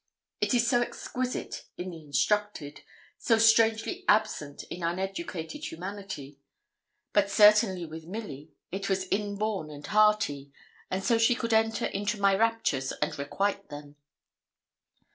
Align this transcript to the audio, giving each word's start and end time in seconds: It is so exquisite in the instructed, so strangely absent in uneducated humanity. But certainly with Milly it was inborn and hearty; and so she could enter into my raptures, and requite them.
It 0.39 0.55
is 0.55 0.67
so 0.67 0.81
exquisite 0.81 1.65
in 1.77 1.91
the 1.91 2.01
instructed, 2.03 2.81
so 3.19 3.37
strangely 3.37 4.03
absent 4.07 4.63
in 4.71 4.81
uneducated 4.81 5.65
humanity. 5.71 6.39
But 7.13 7.29
certainly 7.29 7.85
with 7.85 8.07
Milly 8.07 8.49
it 8.71 8.89
was 8.89 9.05
inborn 9.11 9.69
and 9.69 9.85
hearty; 9.85 10.51
and 10.89 11.03
so 11.03 11.19
she 11.19 11.35
could 11.35 11.53
enter 11.53 11.85
into 11.85 12.19
my 12.19 12.33
raptures, 12.35 12.91
and 12.93 13.15
requite 13.19 13.69
them. 13.69 13.95